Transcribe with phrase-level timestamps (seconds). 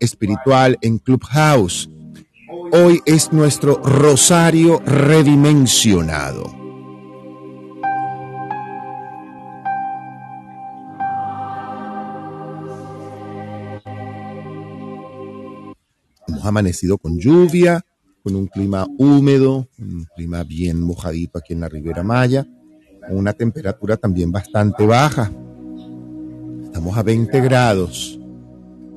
[0.00, 1.90] espiritual en Clubhouse.
[2.72, 6.44] Hoy es nuestro rosario redimensionado.
[16.26, 17.84] Hemos amanecido con lluvia,
[18.22, 22.46] con un clima húmedo, un clima bien mojadito aquí en la Ribera Maya,
[23.06, 25.30] con una temperatura también bastante baja.
[26.64, 28.19] Estamos a 20 grados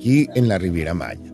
[0.04, 1.32] aquí en la Riviera Maya.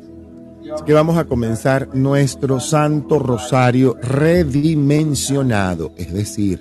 [0.73, 6.61] Así que vamos a comenzar nuestro Santo Rosario redimensionado, es decir,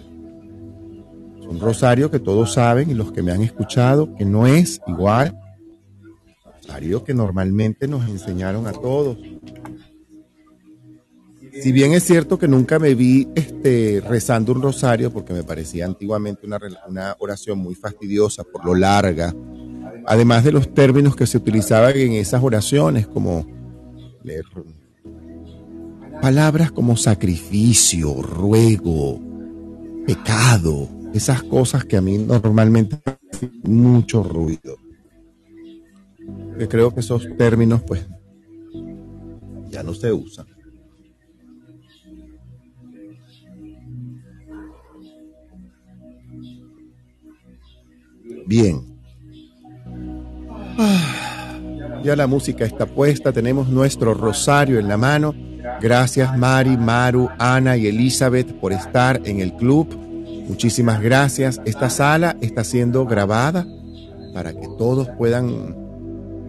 [1.48, 5.38] un rosario que todos saben y los que me han escuchado que no es igual
[6.46, 9.18] al rosario que normalmente nos enseñaron a todos.
[11.62, 15.86] Si bien es cierto que nunca me vi este, rezando un rosario porque me parecía
[15.86, 19.34] antiguamente una, una oración muy fastidiosa por lo larga,
[20.06, 23.46] además de los términos que se utilizaban en esas oraciones, como
[26.22, 29.22] palabras como sacrificio, ruego,
[30.06, 33.00] pecado, esas cosas que a mí normalmente
[33.32, 34.78] hacen mucho ruido.
[36.58, 38.06] Que creo que esos términos pues
[39.70, 40.46] ya no se usan.
[48.46, 48.89] Bien,
[52.04, 55.34] ya la música está puesta, tenemos nuestro rosario en la mano.
[55.82, 59.88] Gracias Mari, Maru, Ana y Elizabeth por estar en el club.
[60.48, 61.62] Muchísimas gracias.
[61.66, 63.68] Esta sala está siendo grabada
[64.34, 65.76] para que todos puedan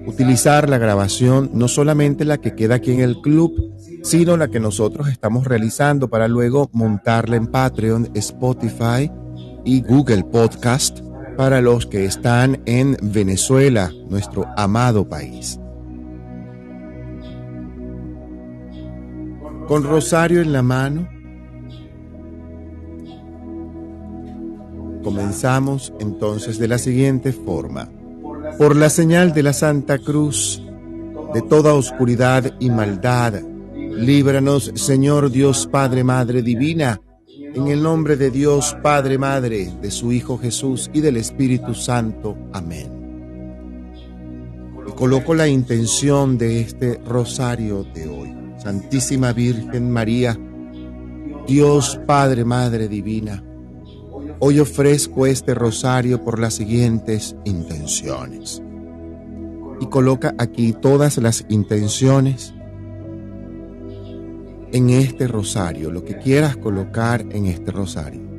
[0.06, 3.52] utilizar la grabación, no solamente la que queda aquí en el club,
[4.02, 9.10] sino la que nosotros estamos realizando para luego montarla en Patreon, Spotify
[9.64, 11.00] y Google Podcast
[11.40, 15.58] para los que están en Venezuela, nuestro amado país.
[19.66, 21.08] Con rosario en la mano,
[25.02, 27.88] comenzamos entonces de la siguiente forma.
[28.58, 30.62] Por la señal de la Santa Cruz,
[31.32, 33.40] de toda oscuridad y maldad,
[33.94, 37.00] líbranos, Señor Dios Padre, Madre Divina,
[37.54, 42.36] en el nombre de Dios, Padre, Madre, de su Hijo Jesús y del Espíritu Santo.
[42.52, 43.00] Amén.
[44.86, 48.36] Y coloco la intención de este rosario de hoy.
[48.58, 50.38] Santísima Virgen María,
[51.46, 53.42] Dios Padre, Madre Divina,
[54.38, 58.62] hoy ofrezco este rosario por las siguientes intenciones.
[59.80, 62.54] Y coloca aquí todas las intenciones
[64.72, 68.30] en este rosario, lo que quieras colocar en este rosario.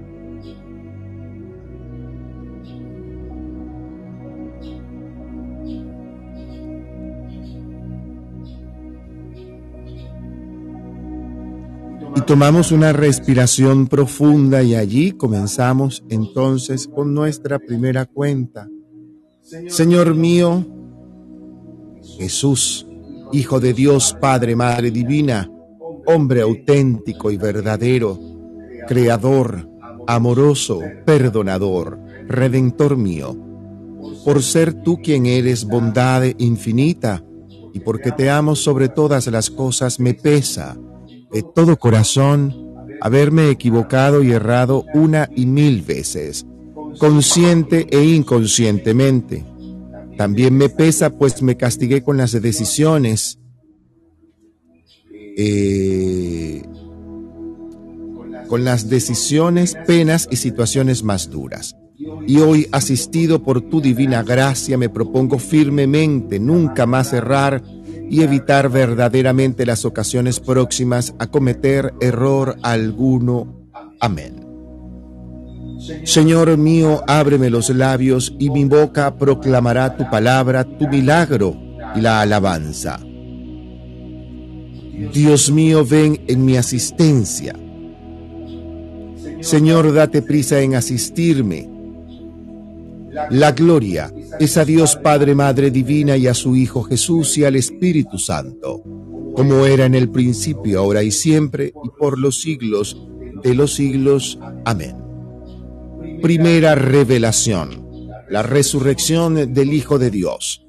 [12.15, 18.67] Y tomamos una respiración profunda y allí comenzamos entonces con nuestra primera cuenta.
[19.67, 20.65] Señor mío,
[22.17, 22.85] Jesús,
[23.33, 25.49] Hijo de Dios, Padre, Madre Divina,
[26.06, 28.19] hombre auténtico y verdadero,
[28.88, 29.67] creador,
[30.07, 33.35] amoroso, perdonador, redentor mío,
[34.25, 37.23] por ser tú quien eres bondad infinita
[37.73, 40.78] y porque te amo sobre todas las cosas me pesa
[41.31, 42.53] de todo corazón
[43.01, 46.45] haberme equivocado y errado una y mil veces,
[47.00, 49.44] consciente e inconscientemente.
[50.17, 53.40] También me pesa pues me castigué con las decisiones
[55.37, 56.63] eh,
[58.47, 61.75] con las decisiones, penas y situaciones más duras.
[62.27, 67.63] Y hoy, asistido por tu divina gracia, me propongo firmemente nunca más errar
[68.09, 73.69] y evitar verdaderamente las ocasiones próximas a cometer error alguno.
[73.99, 74.47] Amén.
[76.03, 81.55] Señor mío, ábreme los labios y mi boca proclamará tu palabra, tu milagro
[81.95, 82.99] y la alabanza.
[85.14, 87.55] Dios mío, ven en mi asistencia.
[89.41, 91.70] Señor, date prisa en asistirme.
[93.29, 97.55] La gloria es a Dios Padre, Madre Divina y a su Hijo Jesús y al
[97.55, 98.84] Espíritu Santo,
[99.35, 102.97] como era en el principio, ahora y siempre, y por los siglos
[103.44, 104.40] de los siglos.
[104.66, 104.96] Amén.
[106.22, 110.66] Primera revelación, la resurrección del Hijo de Dios.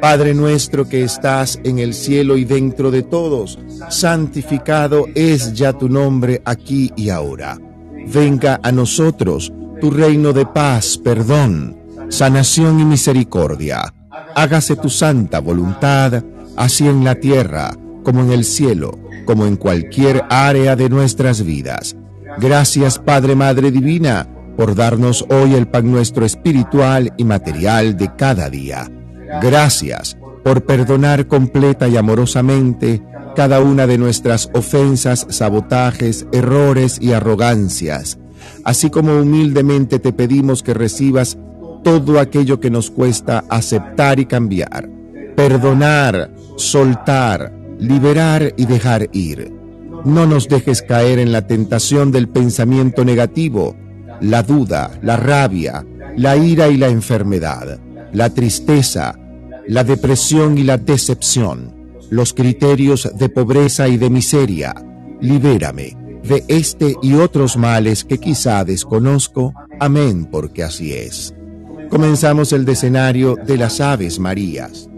[0.00, 3.58] Padre nuestro que estás en el cielo y dentro de todos,
[3.90, 7.58] santificado es ya tu nombre aquí y ahora.
[8.06, 11.76] Venga a nosotros tu reino de paz, perdón,
[12.08, 13.92] sanación y misericordia.
[14.36, 16.22] Hágase tu santa voluntad,
[16.56, 21.96] así en la tierra como en el cielo, como en cualquier área de nuestras vidas.
[22.38, 28.48] Gracias Padre Madre Divina por darnos hoy el pan nuestro espiritual y material de cada
[28.48, 28.88] día.
[29.40, 33.02] Gracias por perdonar completa y amorosamente
[33.34, 38.18] cada una de nuestras ofensas, sabotajes, errores y arrogancias,
[38.64, 41.36] así como humildemente te pedimos que recibas
[41.82, 44.88] todo aquello que nos cuesta aceptar y cambiar,
[45.36, 49.52] perdonar, soltar, liberar y dejar ir.
[50.04, 53.76] No nos dejes caer en la tentación del pensamiento negativo,
[54.20, 55.84] la duda, la rabia,
[56.16, 57.80] la ira y la enfermedad,
[58.12, 59.18] la tristeza,
[59.66, 61.74] la depresión y la decepción,
[62.10, 64.74] los criterios de pobreza y de miseria.
[65.20, 69.54] Libérame de este y otros males que quizá desconozco.
[69.78, 71.34] Amén, porque así es.
[71.90, 74.88] Comenzamos el decenario de las Aves Marías.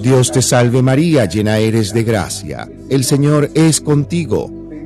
[0.00, 2.68] Dios te salve María, llena eres de gracia.
[2.88, 4.57] El Señor es contigo.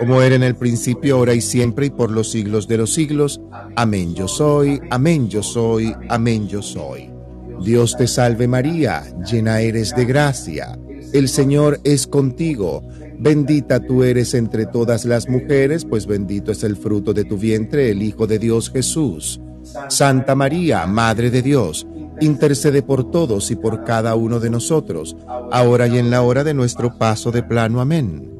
[0.00, 3.38] como era en el principio, ahora y siempre, y por los siglos de los siglos.
[3.76, 7.10] Amén yo soy, amén yo soy, amén yo soy.
[7.62, 10.78] Dios te salve María, llena eres de gracia,
[11.12, 12.82] el Señor es contigo,
[13.18, 17.90] bendita tú eres entre todas las mujeres, pues bendito es el fruto de tu vientre,
[17.90, 19.38] el Hijo de Dios Jesús.
[19.90, 21.86] Santa María, Madre de Dios,
[22.22, 25.14] intercede por todos y por cada uno de nosotros,
[25.52, 27.82] ahora y en la hora de nuestro paso de plano.
[27.82, 28.39] Amén.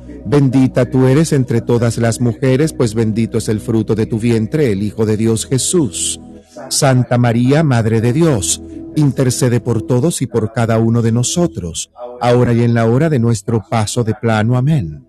[0.25, 4.71] Bendita tú eres entre todas las mujeres, pues bendito es el fruto de tu vientre,
[4.71, 6.19] el Hijo de Dios Jesús.
[6.69, 8.61] Santa María, Madre de Dios,
[8.95, 13.19] intercede por todos y por cada uno de nosotros, ahora y en la hora de
[13.19, 14.57] nuestro paso de plano.
[14.57, 15.05] Amén.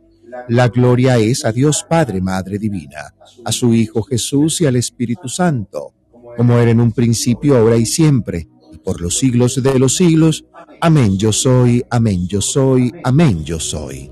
[0.48, 3.14] La gloria es a Dios Padre, Madre Divina,
[3.44, 5.92] a su Hijo Jesús y al Espíritu Santo,
[6.36, 8.48] como era en un principio, ahora y siempre
[8.84, 10.44] por los siglos de los siglos.
[10.80, 14.11] Amén yo soy, amén yo soy, amén yo soy.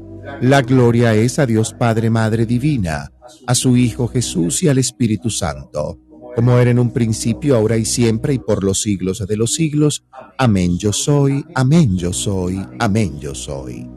[0.41, 3.11] La gloria es a Dios Padre, Madre Divina,
[3.47, 5.99] a su Hijo Jesús y al Espíritu Santo,
[6.35, 10.03] como era en un principio, ahora y siempre, y por los siglos de los siglos.
[10.37, 13.89] Amén yo soy, amén yo soy, amén yo soy.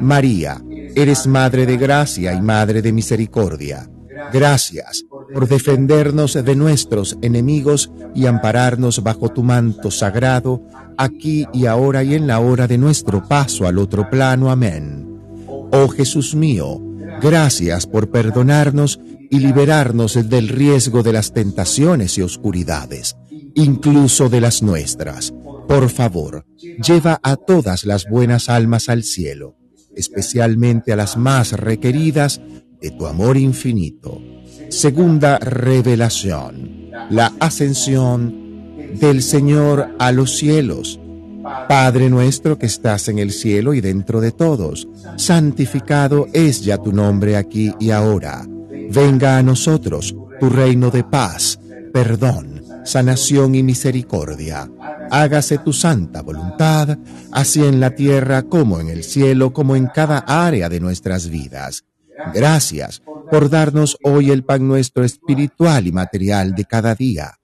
[0.00, 0.62] María,
[0.94, 3.88] eres Madre de gracia y Madre de misericordia.
[4.32, 10.62] Gracias por defendernos de nuestros enemigos y ampararnos bajo tu manto sagrado,
[10.96, 14.50] aquí y ahora y en la hora de nuestro paso al otro plano.
[14.50, 15.11] Amén.
[15.74, 16.78] Oh Jesús mío,
[17.22, 19.00] gracias por perdonarnos
[19.30, 23.16] y liberarnos del riesgo de las tentaciones y oscuridades,
[23.54, 25.32] incluso de las nuestras.
[25.66, 29.56] Por favor, lleva a todas las buenas almas al cielo,
[29.96, 32.42] especialmente a las más requeridas
[32.78, 34.20] de tu amor infinito.
[34.68, 41.00] Segunda revelación, la ascensión del Señor a los cielos.
[41.68, 46.92] Padre nuestro que estás en el cielo y dentro de todos, santificado es ya tu
[46.92, 48.46] nombre aquí y ahora.
[48.90, 51.58] Venga a nosotros tu reino de paz,
[51.92, 54.70] perdón, sanación y misericordia.
[55.10, 56.98] Hágase tu santa voluntad,
[57.30, 61.84] así en la tierra como en el cielo, como en cada área de nuestras vidas.
[62.34, 67.38] Gracias por darnos hoy el pan nuestro espiritual y material de cada día.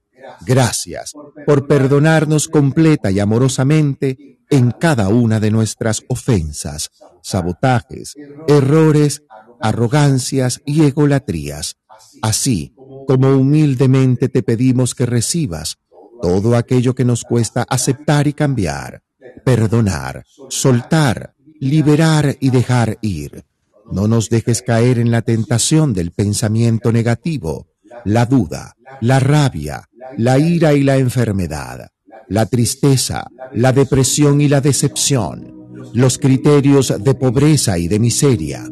[0.46, 1.12] Gracias
[1.46, 6.90] por perdonarnos completa y amorosamente en cada una de nuestras ofensas,
[7.22, 8.14] sabotajes,
[8.46, 9.22] errores,
[9.60, 11.76] arrogancias y egolatrías.
[12.22, 12.74] Así
[13.06, 15.78] como humildemente te pedimos que recibas
[16.22, 19.02] todo aquello que nos cuesta aceptar y cambiar,
[19.44, 23.44] perdonar, soltar, liberar y dejar ir
[23.90, 27.68] no nos dejes caer en la tentación del pensamiento negativo,
[28.04, 31.90] la duda, la rabia, la ira y la enfermedad,
[32.28, 35.54] la tristeza, la depresión y la decepción,
[35.94, 38.64] los criterios de pobreza y de miseria.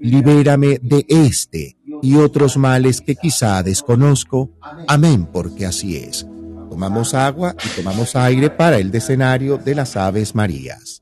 [0.00, 4.50] Libérame de este y otros males que quizá desconozco.
[4.88, 6.26] Amén, porque así es.
[6.68, 11.01] Tomamos agua y tomamos aire para el decenario de las Aves Marías.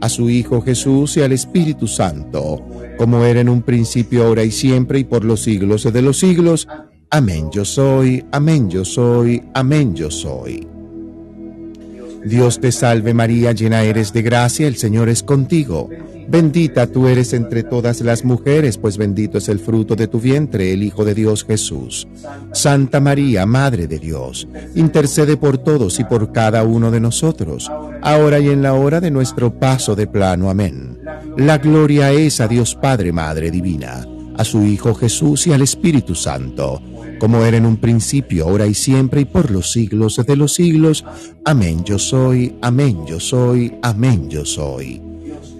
[0.00, 2.62] a su Hijo Jesús y al Espíritu Santo,
[2.98, 6.68] como era en un principio, ahora y siempre, y por los siglos de los siglos.
[7.10, 10.66] Amén yo soy, amén yo soy, amén yo soy.
[12.24, 15.88] Dios te salve María, llena eres de gracia, el Señor es contigo.
[16.28, 20.72] Bendita tú eres entre todas las mujeres, pues bendito es el fruto de tu vientre,
[20.72, 22.08] el Hijo de Dios Jesús.
[22.52, 27.70] Santa María, Madre de Dios, intercede por todos y por cada uno de nosotros,
[28.02, 30.50] ahora y en la hora de nuestro paso de plano.
[30.50, 30.98] Amén.
[31.36, 34.04] La gloria es a Dios Padre, Madre Divina,
[34.36, 36.82] a su Hijo Jesús y al Espíritu Santo
[37.18, 41.02] como era en un principio, ahora y siempre, y por los siglos de los siglos.
[41.44, 45.05] Amén yo soy, amén yo soy, amén yo soy.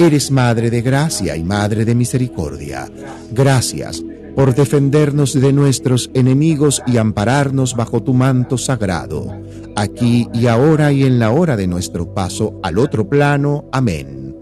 [0.00, 2.88] Eres Madre de gracia y Madre de misericordia.
[3.32, 4.04] Gracias
[4.36, 9.42] por defendernos de nuestros enemigos y ampararnos bajo tu manto sagrado,
[9.74, 13.64] aquí y ahora y en la hora de nuestro paso al otro plano.
[13.72, 14.36] Amén.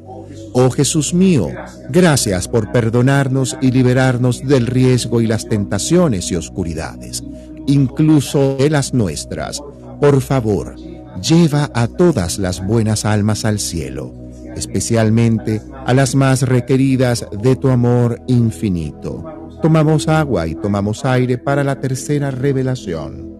[0.52, 1.48] Oh Jesús mío,
[1.88, 7.24] gracias por perdonarnos y liberarnos del riesgo y las tentaciones y oscuridades,
[7.66, 9.62] incluso de las nuestras.
[10.00, 10.76] Por favor,
[11.22, 14.12] lleva a todas las buenas almas al cielo,
[14.56, 21.64] especialmente a las más requeridas de tu amor infinito Tomamos agua y tomamos aire para
[21.64, 23.34] la tercera revelación.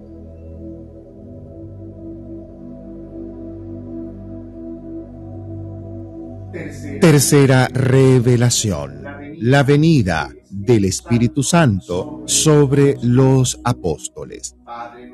[7.01, 9.05] Tercera revelación.
[9.39, 14.56] La venida del Espíritu Santo sobre los apóstoles.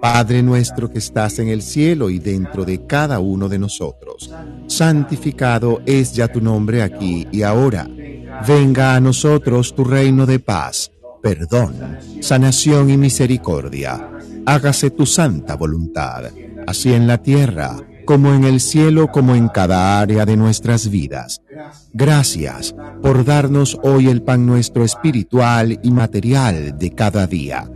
[0.03, 4.35] Padre nuestro que estás en el cielo y dentro de cada uno de nosotros,
[4.67, 7.89] santificado es ya tu nombre aquí y ahora.
[8.47, 10.91] Venga a nosotros tu reino de paz
[11.23, 14.11] perdón, sanación y misericordia.
[14.45, 16.25] Hágase tu santa voluntad,
[16.67, 17.77] así en la tierra
[18.13, 21.41] como en el cielo, como en cada área de nuestras vidas.
[21.95, 27.67] Gracias por darnos hoy el pan nuestro espiritual y material de cada día.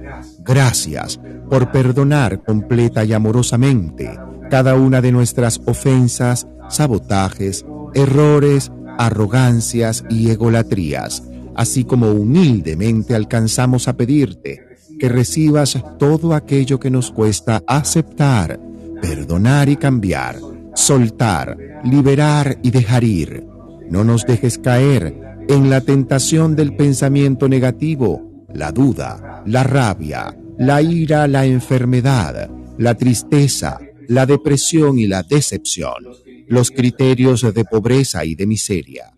[0.41, 1.19] Gracias
[1.49, 4.21] por perdonar completa y amorosamente
[4.51, 11.23] cada una de nuestras ofensas, sabotajes, errores, arrogancias y egolatrías
[11.55, 14.67] así como humildemente alcanzamos a pedirte
[15.01, 18.61] que recibas todo aquello que nos cuesta aceptar,
[19.01, 20.39] perdonar y cambiar,
[20.75, 23.47] soltar, liberar y dejar ir.
[23.91, 25.15] No nos dejes caer
[25.49, 32.95] en la tentación del pensamiento negativo, la duda, la rabia, la ira, la enfermedad, la
[32.95, 33.79] tristeza,
[34.09, 36.05] la depresión y la decepción,
[36.49, 39.13] los criterios de pobreza y de miseria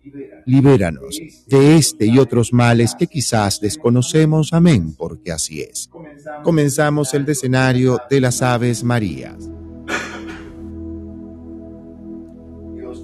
[0.49, 4.51] libéranos de este y otros males que quizás desconocemos.
[4.51, 5.89] Amén, porque así es.
[6.43, 9.49] Comenzamos el decenario de las Aves Marías.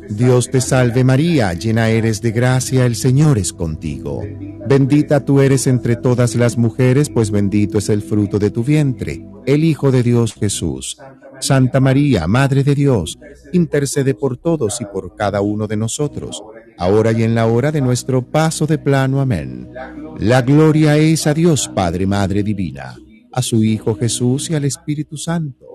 [0.09, 4.23] Dios te salve María, llena eres de gracia, el Señor es contigo.
[4.67, 9.25] Bendita tú eres entre todas las mujeres, pues bendito es el fruto de tu vientre,
[9.45, 10.97] el Hijo de Dios Jesús.
[11.39, 13.19] Santa María, Madre de Dios,
[13.51, 16.41] intercede por todos y por cada uno de nosotros
[16.77, 19.21] ahora y en la hora de nuestro paso de plano.
[19.21, 19.69] Amén.
[20.19, 22.95] La gloria es a Dios Padre, Madre Divina,
[23.31, 25.74] a su Hijo Jesús y al Espíritu Santo,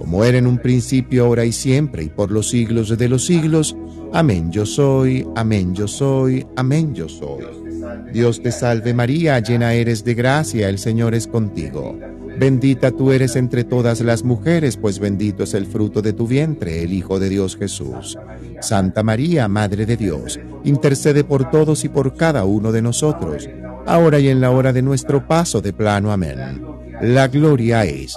[0.00, 3.76] como era en un principio, ahora y siempre, y por los siglos de los siglos.
[4.14, 7.44] Amén yo soy, amén yo soy, amén yo soy.
[8.10, 11.98] Dios te salve María, llena eres de gracia, el Señor es contigo.
[12.38, 16.82] Bendita tú eres entre todas las mujeres, pues bendito es el fruto de tu vientre,
[16.82, 18.16] el Hijo de Dios Jesús.
[18.62, 23.50] Santa María, Madre de Dios, intercede por todos y por cada uno de nosotros,
[23.84, 26.10] ahora y en la hora de nuestro paso de plano.
[26.10, 26.62] Amén.
[27.02, 28.16] La gloria es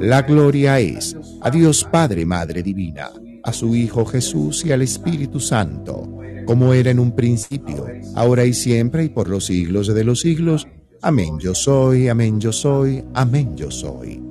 [0.00, 3.10] La gloria es a Dios Padre, Madre Divina,
[3.42, 8.54] a su Hijo Jesús y al Espíritu Santo, como era en un principio, ahora y
[8.54, 10.68] siempre y por los siglos de los siglos.
[11.02, 14.22] Amén yo soy, amén yo soy, amén yo soy.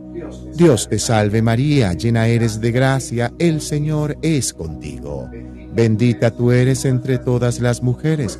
[0.56, 5.30] Dios te salve María, llena eres de gracia, el Señor es contigo.
[5.74, 8.40] Bendita tú eres entre todas las mujeres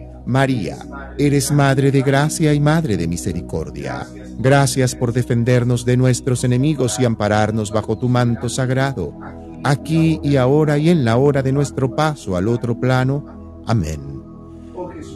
[0.25, 0.77] María,
[1.17, 4.07] eres Madre de gracia y Madre de misericordia.
[4.37, 9.17] Gracias por defendernos de nuestros enemigos y ampararnos bajo tu manto sagrado,
[9.63, 13.63] aquí y ahora y en la hora de nuestro paso al otro plano.
[13.65, 14.21] Amén.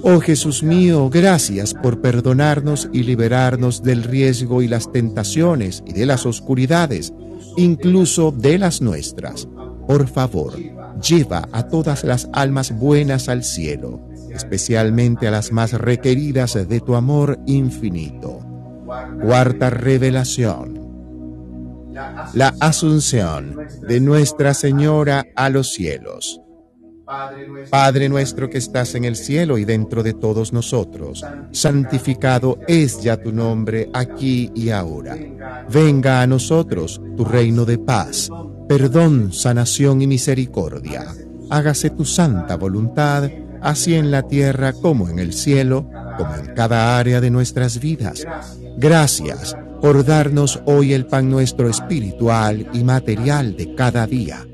[0.01, 6.05] Oh Jesús mío, gracias por perdonarnos y liberarnos del riesgo y las tentaciones y de
[6.05, 7.13] las oscuridades,
[7.57, 9.47] incluso de las nuestras.
[9.87, 10.53] Por favor,
[11.01, 14.01] lleva a todas las almas buenas al cielo
[14.35, 18.39] especialmente a las más requeridas de tu amor infinito.
[19.21, 20.85] Cuarta revelación.
[22.33, 26.41] La asunción de Nuestra Señora a los cielos.
[27.69, 33.17] Padre nuestro que estás en el cielo y dentro de todos nosotros, santificado es ya
[33.17, 35.15] tu nombre aquí y ahora.
[35.71, 38.29] Venga a nosotros tu reino de paz,
[38.67, 41.05] perdón, sanación y misericordia.
[41.51, 43.29] Hágase tu santa voluntad
[43.65, 48.25] así en la tierra como en el cielo, como en cada área de nuestras vidas.
[48.77, 54.45] Gracias por darnos hoy el pan nuestro espiritual y material de cada día.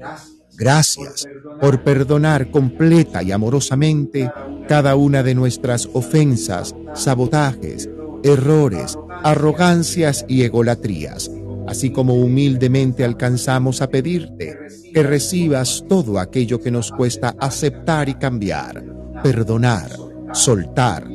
[0.58, 1.28] Gracias
[1.60, 4.32] por perdonar completa y amorosamente
[4.68, 7.90] cada una de nuestras ofensas, sabotajes,
[8.24, 11.30] errores, arrogancias y egolatrías,
[11.72, 14.58] así como humildemente alcanzamos a pedirte
[14.94, 19.92] que recibas todo aquello que nos cuesta aceptar y cambiar perdonar,
[20.34, 21.08] soltar,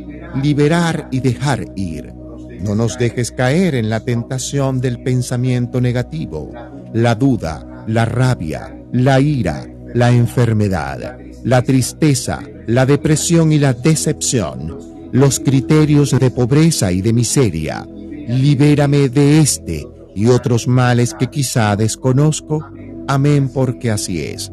[0.42, 2.12] liberar y dejar ir.
[2.60, 6.50] No nos dejes caer en la tentación del pensamiento negativo,
[6.94, 14.78] la duda, la rabia, la ira, la enfermedad, la tristeza, la depresión y la decepción,
[15.12, 17.86] los criterios de pobreza y de miseria.
[18.28, 22.66] Libérame de este y otros males que quizá desconozco.
[23.06, 24.50] Amén porque así es.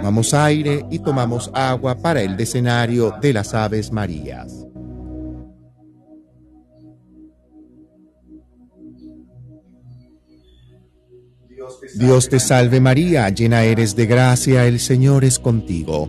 [0.00, 4.66] Tomamos aire y tomamos agua para el decenario de las Aves Marías.
[11.94, 16.08] Dios te salve María, llena eres de gracia, el Señor es contigo.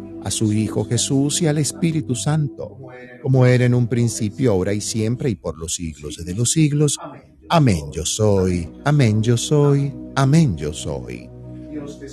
[0.23, 2.77] a su Hijo Jesús y al Espíritu Santo,
[3.21, 6.97] como era en un principio, ahora y siempre, y por los siglos de los siglos.
[7.49, 11.29] Amén yo soy, amén yo soy, amén yo soy.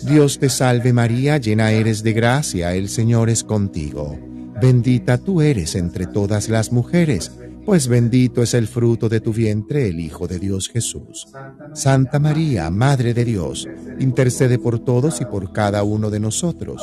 [0.04, 4.18] Dios te salve María, llena eres de gracia, el Señor es contigo.
[4.60, 7.30] Bendita tú eres entre todas las mujeres,
[7.64, 11.28] pues bendito es el fruto de tu vientre, el Hijo de Dios Jesús.
[11.74, 13.68] Santa María, Madre de Dios,
[14.00, 16.82] intercede por todos y por cada uno de nosotros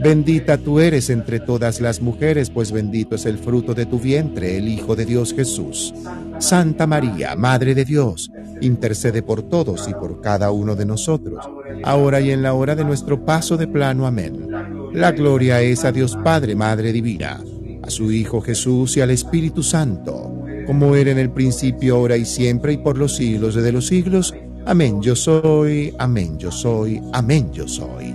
[0.00, 4.56] Bendita tú eres entre todas las mujeres, pues bendito es el fruto de tu vientre,
[4.56, 5.92] el Hijo de Dios Jesús.
[6.38, 8.30] Santa María, Madre de Dios,
[8.60, 11.44] intercede por todos y por cada uno de nosotros,
[11.82, 14.06] ahora y en la hora de nuestro paso de plano.
[14.06, 14.46] Amén.
[14.92, 17.42] La gloria es a Dios Padre, Madre Divina,
[17.82, 22.24] a su Hijo Jesús y al Espíritu Santo, como era en el principio, ahora y
[22.24, 24.32] siempre, y por los siglos de los siglos.
[24.64, 28.14] Amén yo soy, amén yo soy, amén yo soy.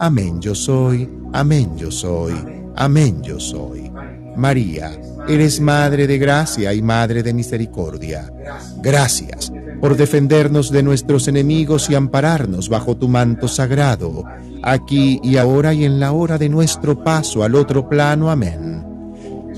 [0.00, 2.32] Amén yo soy, amén yo soy,
[2.76, 3.90] amén yo soy.
[4.36, 4.92] María,
[5.26, 8.32] eres Madre de gracia y Madre de misericordia.
[8.80, 14.22] Gracias por defendernos de nuestros enemigos y ampararnos bajo tu manto sagrado,
[14.62, 18.30] aquí y ahora y en la hora de nuestro paso al otro plano.
[18.30, 18.84] Amén.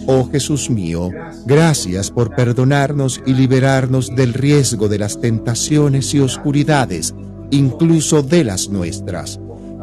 [0.07, 1.11] Oh Jesús mío,
[1.45, 7.15] gracias por perdonarnos y liberarnos del riesgo de las tentaciones y oscuridades,
[7.51, 9.39] incluso de las nuestras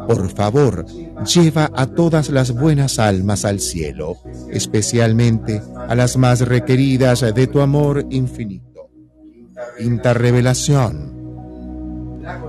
[0.08, 0.86] por favor,
[1.26, 4.16] lleva a todas las buenas almas al cielo,
[4.50, 8.88] especialmente a las más requeridas de tu amor infinito.
[9.76, 11.18] Quinta revelación.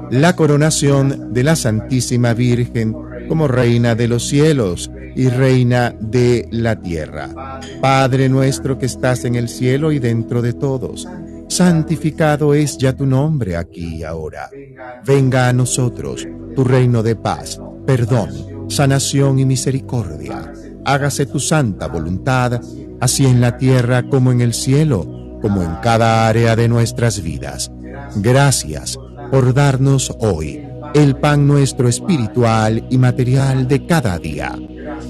[0.10, 2.96] La coronación de la Santísima Virgen
[3.28, 7.60] como Reina de los cielos y Reina de la tierra.
[7.82, 11.10] Padre nuestro que estás en el cielo y dentro de todos
[11.50, 14.50] santificado es ya tu nombre aquí y ahora.
[15.06, 16.26] Venga a nosotros
[16.56, 18.30] tu reino de paz, perdón,
[18.70, 20.54] sanación y misericordia.
[20.86, 22.62] Hágase tu santa voluntad,
[23.02, 27.72] así en la tierra como en el cielo, como en cada área de nuestras vidas.
[28.16, 28.98] Gracias
[29.32, 34.58] por darnos hoy el pan nuestro espiritual y material de cada día.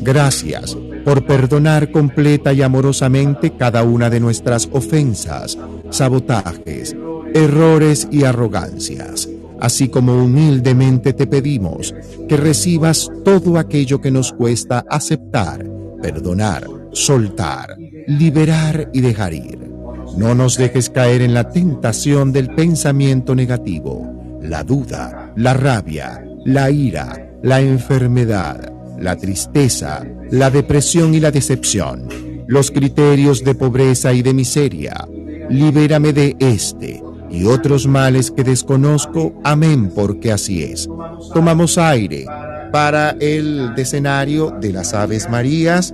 [0.02, 0.76] Gracias
[1.10, 5.58] por perdonar completa y amorosamente cada una de nuestras ofensas,
[5.90, 6.96] sabotajes,
[7.34, 9.28] errores y arrogancias,
[9.60, 11.96] así como humildemente te pedimos
[12.28, 15.66] que recibas todo aquello que nos cuesta aceptar,
[16.00, 19.68] perdonar, soltar, liberar y dejar ir.
[20.16, 26.70] No nos dejes caer en la tentación del pensamiento negativo, la duda, la rabia, la
[26.70, 32.08] ira, la enfermedad, la tristeza, la depresión y la decepción,
[32.48, 35.08] los criterios de pobreza y de miseria.
[35.50, 39.34] Libérame de este y otros males que desconozco.
[39.44, 40.90] Amén, porque así es.
[41.34, 42.26] Tomamos aire
[42.72, 45.94] para el decenario de las Aves Marías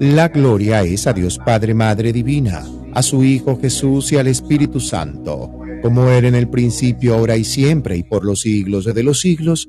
[0.00, 4.80] La gloria es a Dios Padre, Madre Divina, a su Hijo Jesús y al Espíritu
[4.80, 9.20] Santo, como era en el principio, ahora y siempre, y por los siglos de los
[9.20, 9.68] siglos.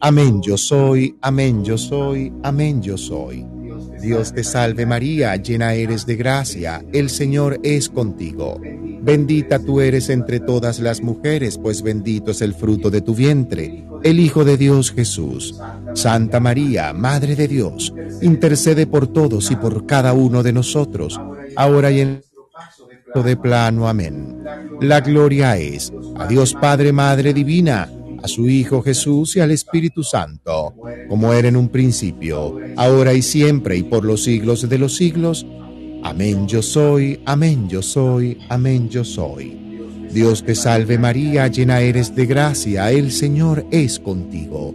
[0.00, 3.46] Amén yo soy, amén yo soy, amén yo soy.
[4.00, 8.60] Dios te salve María, llena eres de gracia, el Señor es contigo.
[9.02, 13.84] Bendita tú eres entre todas las mujeres, pues bendito es el fruto de tu vientre,
[14.02, 15.60] el Hijo de Dios Jesús.
[15.94, 21.20] Santa María, Madre de Dios, intercede por todos y por cada uno de nosotros,
[21.56, 22.22] ahora y en
[23.22, 23.88] de plano.
[23.88, 24.42] Amén.
[24.80, 27.88] La gloria es a Dios Padre, Madre Divina,
[28.24, 30.74] a su Hijo Jesús y al Espíritu Santo,
[31.10, 35.46] como era en un principio, ahora y siempre y por los siglos de los siglos.
[36.02, 39.58] Amén yo soy, amén yo soy, amén yo soy.
[40.10, 44.74] Dios te salve María, llena eres de gracia, el Señor es contigo.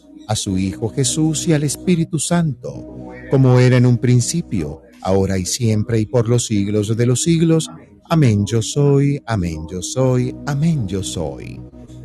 [0.31, 5.45] a su Hijo Jesús y al Espíritu Santo, como era en un principio, ahora y
[5.45, 7.69] siempre y por los siglos de los siglos.
[8.09, 11.59] Amén yo soy, amén yo soy, amén yo soy.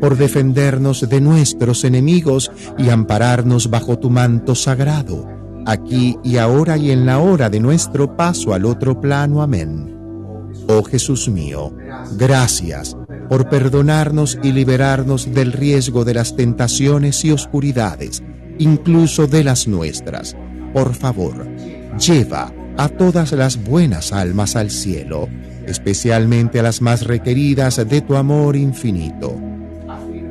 [0.00, 5.28] por defendernos de nuestros enemigos y ampararnos bajo tu manto sagrado,
[5.66, 9.42] aquí y ahora y en la hora de nuestro paso al otro plano.
[9.42, 9.96] Amén.
[10.68, 11.74] Oh Jesús mío,
[12.16, 12.96] gracias
[13.28, 18.22] por perdonarnos y liberarnos del riesgo de las tentaciones y oscuridades,
[18.58, 20.36] incluso de las nuestras.
[20.72, 21.46] Por favor,
[21.98, 25.28] lleva a todas las buenas almas al cielo,
[25.66, 29.40] especialmente a las más requeridas de tu amor infinito.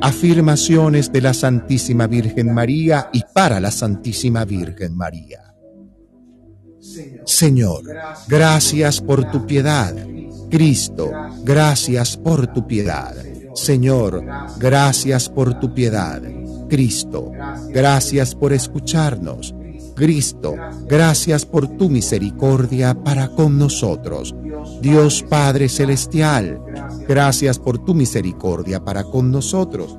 [0.05, 5.55] Afirmaciones de la Santísima Virgen María y para la Santísima Virgen María.
[7.25, 7.81] Señor,
[8.27, 9.95] gracias por tu piedad.
[10.51, 11.11] Cristo,
[11.43, 13.15] gracias por tu piedad.
[13.55, 14.23] Señor,
[14.59, 16.21] gracias por tu piedad.
[16.69, 17.31] Cristo,
[17.69, 19.55] gracias por escucharnos.
[19.95, 20.55] Cristo,
[20.87, 24.35] gracias por tu misericordia para con nosotros.
[24.81, 26.59] Dios Padre Celestial,
[27.07, 29.97] gracias por tu misericordia para con nosotros.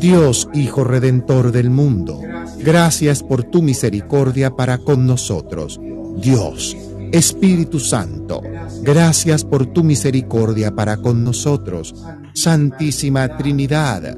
[0.00, 2.20] Dios Hijo Redentor del mundo,
[2.58, 5.80] gracias por tu misericordia para con nosotros.
[6.16, 6.76] Dios,
[7.12, 8.40] Espíritu Santo,
[8.82, 11.94] gracias por tu misericordia para con nosotros.
[12.34, 14.16] Santísima Trinidad,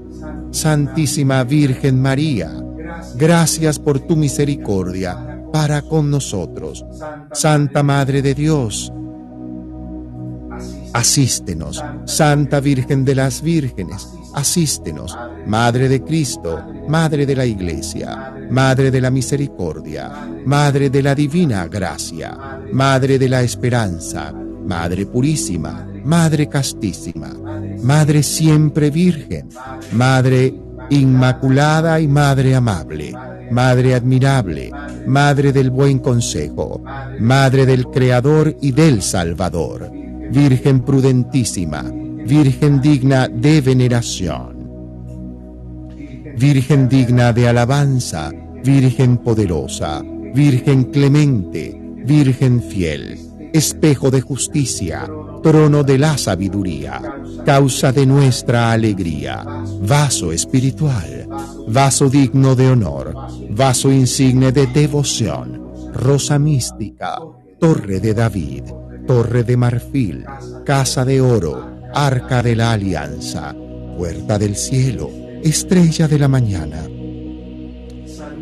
[0.50, 2.52] Santísima Virgen María,
[3.16, 6.84] gracias por tu misericordia para con nosotros.
[7.32, 8.92] Santa Madre de Dios,
[10.93, 11.82] asístenos.
[12.05, 15.16] Santa Virgen de las Vírgenes, asístenos.
[15.47, 21.66] Madre de Cristo, Madre de la Iglesia, Madre de la Misericordia, Madre de la Divina
[21.66, 27.32] Gracia, Madre de la Esperanza, Madre Purísima, Madre Castísima,
[27.82, 29.49] Madre Siempre Virgen,
[29.93, 30.55] Madre
[30.90, 33.14] Inmaculada y Madre Amable,
[33.51, 34.70] Madre Admirable,
[35.07, 36.82] Madre del Buen Consejo,
[37.18, 39.90] Madre del Creador y del Salvador,
[40.33, 41.83] Virgen Prudentísima,
[42.26, 44.57] Virgen digna de veneración,
[46.39, 48.30] Virgen digna de alabanza,
[48.64, 50.03] Virgen poderosa,
[50.35, 53.18] Virgen clemente, Virgen fiel,
[53.53, 55.07] espejo de justicia,
[55.43, 57.03] trono de la sabiduría,
[57.45, 59.45] causa de nuestra alegría,
[59.83, 61.28] vaso espiritual,
[61.68, 63.14] vaso digno de honor,
[63.51, 65.61] vaso insigne de devoción,
[65.93, 67.18] rosa mística,
[67.61, 68.62] torre de David,
[69.07, 70.24] torre de marfil,
[70.64, 73.55] casa de oro, arca de la alianza,
[73.96, 75.11] puerta del cielo,
[75.42, 76.88] estrella de la mañana.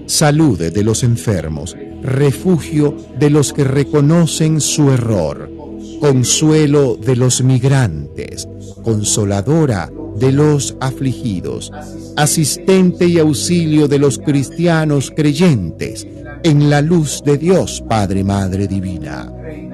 [0.06, 5.50] Salud de los enfermos, refugio de los que reconocen su error,
[6.00, 8.48] consuelo de los migrantes,
[8.82, 11.70] consoladora de los afligidos,
[12.16, 16.06] asistente y auxilio de los cristianos creyentes,
[16.42, 19.30] en la luz de Dios Padre Madre Divina,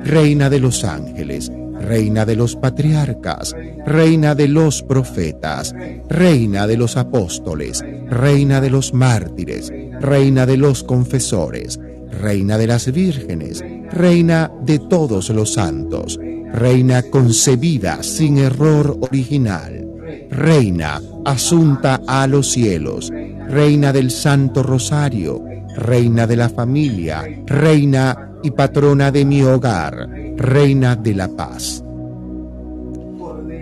[0.06, 1.50] Reina de los ángeles,
[1.80, 5.74] Reina de los patriarcas, Reina de los profetas,
[6.08, 11.80] Reina de los apóstoles, Reina de los mártires, Reina de los confesores,
[12.22, 16.20] Reina de las vírgenes, Reina de todos los santos,
[16.52, 19.88] Reina concebida sin error original,
[20.30, 23.12] Reina asunta a los cielos,
[23.48, 25.42] Reina del Santo Rosario,
[25.76, 31.82] Reina de la familia, Reina y patrona de mi hogar, Reina de la paz.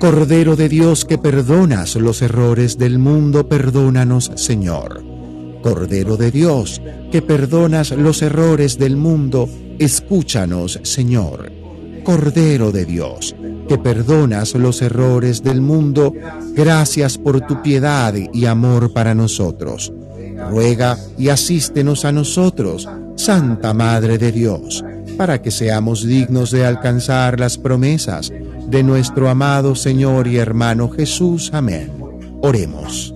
[0.00, 5.02] Cordero de Dios que perdonas los errores del mundo, perdónanos, Señor.
[5.62, 9.48] Cordero de Dios, que perdonas los errores del mundo,
[9.78, 11.50] escúchanos, Señor.
[12.04, 13.34] Cordero de Dios,
[13.66, 16.12] que perdonas los errores del mundo,
[16.54, 19.90] gracias por tu piedad y amor para nosotros.
[20.50, 24.84] Ruega y asístenos a nosotros, Santa Madre de Dios,
[25.16, 28.32] para que seamos dignos de alcanzar las promesas
[28.68, 31.50] de nuestro amado Señor y hermano Jesús.
[31.52, 31.92] Amén.
[32.42, 33.14] Oremos.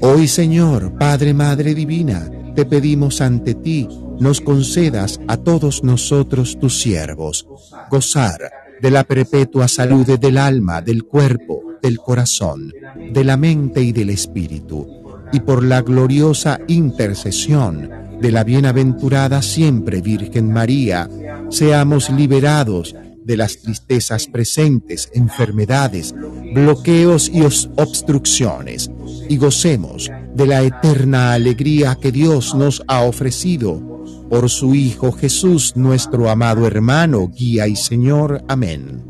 [0.00, 3.88] Hoy, Señor, Padre, Madre Divina, te pedimos ante ti,
[4.20, 7.46] nos concedas a todos nosotros tus siervos,
[7.90, 8.38] gozar
[8.80, 12.72] de la perpetua salud del alma, del cuerpo, del corazón,
[13.12, 14.86] de la mente y del espíritu,
[15.32, 21.08] y por la gloriosa intercesión de la bienaventurada siempre Virgen María,
[21.50, 26.14] seamos liberados de las tristezas presentes, enfermedades,
[26.54, 28.90] bloqueos y obstrucciones,
[29.28, 33.88] y gocemos de la eterna alegría que Dios nos ha ofrecido
[34.30, 38.42] por su Hijo Jesús, nuestro amado hermano, guía y Señor.
[38.48, 39.07] Amén.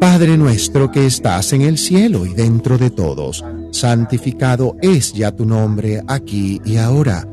[0.00, 5.44] Padre nuestro que estás en el cielo y dentro de todos, santificado es ya tu
[5.44, 7.28] nombre aquí y ahora.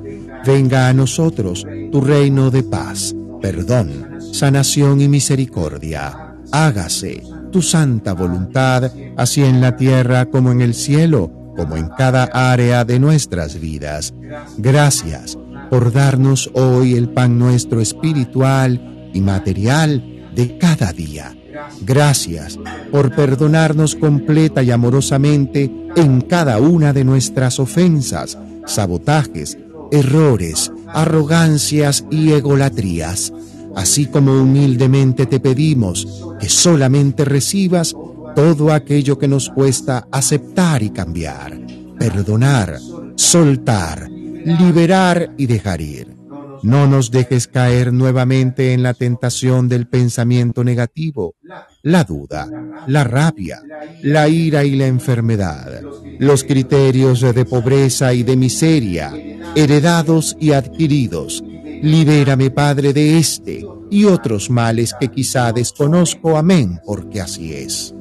[0.45, 6.35] Venga a nosotros tu reino de paz perdón, sanación y misericordia.
[6.51, 12.25] Hágase tu santa voluntad, así en la tierra como en el cielo, como en cada
[12.25, 14.13] área de nuestras vidas.
[14.57, 15.37] Gracias
[15.69, 20.03] por darnos hoy el pan nuestro espiritual y material
[20.35, 21.36] de cada día.
[21.81, 22.59] Gracias
[22.91, 29.57] por perdonarnos completa y amorosamente en cada una de nuestras ofensas, sabotajes,
[29.91, 33.33] errores, arrogancias y egolatrías,
[33.75, 36.07] así como humildemente te pedimos
[36.39, 37.95] que solamente recibas
[38.35, 41.59] todo aquello que nos cuesta aceptar y cambiar,
[41.97, 42.77] perdonar,
[43.15, 46.16] soltar, liberar y dejar ir.
[46.63, 51.35] No nos dejes caer nuevamente en la tentación del pensamiento negativo,
[51.83, 52.49] la duda,
[52.87, 53.61] la rabia,
[54.01, 55.81] la ira y la enfermedad,
[56.19, 59.13] los criterios de pobreza y de miseria,
[59.55, 61.43] heredados y adquiridos.
[61.81, 66.37] Libérame, Padre, de este y otros males que quizá desconozco.
[66.37, 67.93] Amén, porque así es.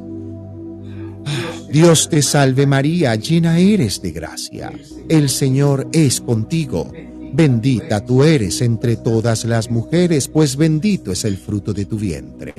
[1.71, 4.73] Dios te salve María, llena eres de gracia.
[5.09, 6.91] El Señor es contigo.
[7.33, 12.55] Bendita tú eres entre todas las mujeres, pues bendito es el fruto de tu vientre.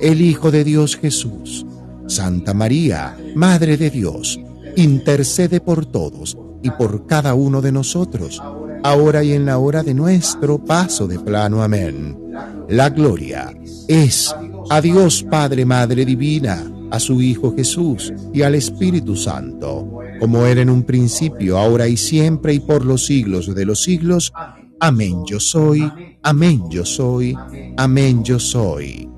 [0.00, 1.66] El Hijo de Dios Jesús.
[2.06, 4.38] Santa María, Madre de Dios,
[4.76, 8.42] intercede por todos y por cada uno de nosotros,
[8.82, 11.62] ahora y en la hora de nuestro paso de plano.
[11.62, 12.18] Amén.
[12.68, 13.54] La gloria
[13.88, 14.34] es
[14.70, 20.62] a Dios Padre, Madre Divina, a su Hijo Jesús y al Espíritu Santo, como era
[20.62, 24.32] en un principio, ahora y siempre y por los siglos de los siglos.
[24.80, 25.90] Amén yo soy,
[26.22, 27.36] amén yo soy,
[27.76, 29.08] amén yo soy.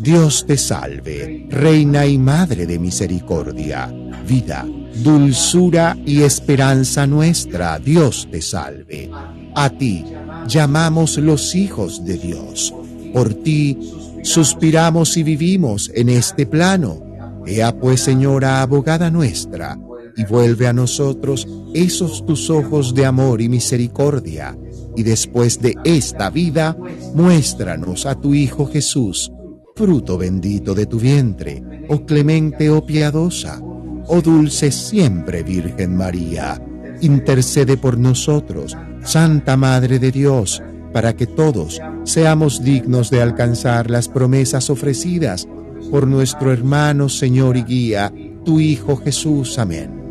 [0.00, 3.92] Dios te salve, Reina y Madre de Misericordia,
[4.26, 4.66] vida,
[5.02, 9.10] dulzura y esperanza nuestra, Dios te salve.
[9.54, 10.04] A ti
[10.46, 12.74] llamamos los hijos de Dios.
[13.12, 13.78] Por ti
[14.22, 17.02] suspiramos y vivimos en este plano.
[17.46, 19.78] Ea pues, Señora, abogada nuestra,
[20.18, 24.58] y vuelve a nosotros esos tus ojos de amor y misericordia,
[24.96, 26.76] y después de esta vida,
[27.14, 29.30] muéstranos a tu Hijo Jesús,
[29.76, 36.60] fruto bendito de tu vientre, oh clemente, oh piadosa, oh dulce siempre Virgen María,
[37.00, 40.60] intercede por nosotros, Santa Madre de Dios,
[40.92, 45.46] para que todos seamos dignos de alcanzar las promesas ofrecidas
[45.92, 48.12] por nuestro hermano Señor y guía,
[48.44, 49.60] tu Hijo Jesús.
[49.60, 50.07] Amén.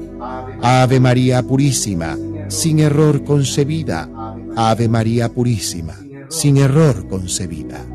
[0.62, 4.10] Ave María Purísima, sin error concebida.
[4.56, 5.96] Ave María Purísima,
[6.30, 7.86] sin error concebida.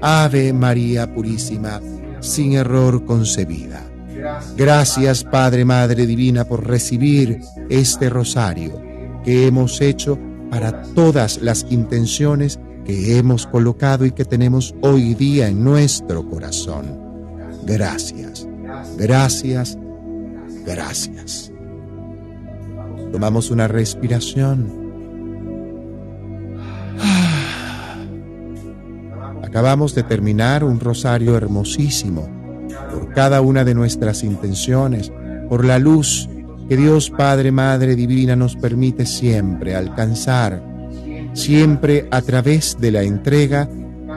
[0.00, 1.80] Ave María Purísima,
[2.20, 3.82] sin error concebida.
[4.56, 8.80] Gracias Padre, Madre Divina, por recibir este rosario
[9.24, 10.18] que hemos hecho
[10.50, 17.00] para todas las intenciones que hemos colocado y que tenemos hoy día en nuestro corazón.
[17.64, 18.46] Gracias,
[18.96, 19.78] gracias,
[20.64, 21.53] gracias.
[23.14, 24.72] Tomamos una respiración.
[29.40, 32.28] Acabamos de terminar un rosario hermosísimo
[32.92, 35.12] por cada una de nuestras intenciones,
[35.48, 36.28] por la luz
[36.68, 40.60] que Dios Padre, Madre Divina nos permite siempre alcanzar,
[41.34, 43.68] siempre a través de la entrega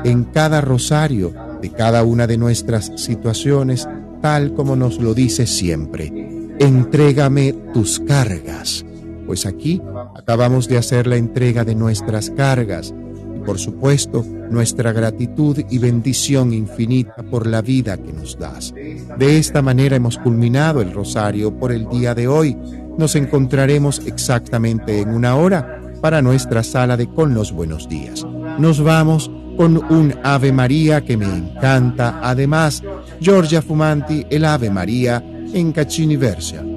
[0.06, 3.88] en cada rosario de cada una de nuestras situaciones,
[4.24, 6.12] tal como nos lo dice siempre.
[6.58, 8.87] Entrégame tus cargas.
[9.28, 9.82] Pues aquí
[10.16, 12.96] acabamos de hacer la entrega de nuestras cargas
[13.36, 18.74] y por supuesto nuestra gratitud y bendición infinita por la vida que nos das.
[18.74, 22.58] De esta manera hemos culminado el rosario por el día de hoy.
[22.98, 28.26] Nos encontraremos exactamente en una hora para nuestra sala de Con los Buenos Días.
[28.58, 32.22] Nos vamos con un Ave María que me encanta.
[32.24, 32.82] Además,
[33.20, 35.22] Giorgia Fumanti, el Ave María
[35.54, 36.77] en Caccini Version.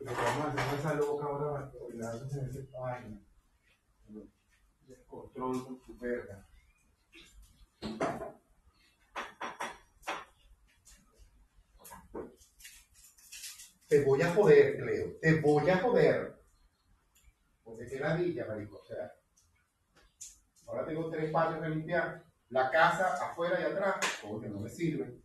[0.00, 2.32] Lo que vamos a hacer esa loca ahora, la haces
[5.06, 6.46] Control con tu verga.
[13.88, 15.18] Te voy a joder, Cleo.
[15.20, 16.40] Te voy a joder.
[17.64, 18.78] Porque qué ladilla, marico.
[18.78, 19.12] O sea,
[20.66, 22.24] ahora tengo tres patios que limpiar.
[22.50, 23.96] La casa afuera y atrás.
[24.22, 25.20] Coño, no me sirve.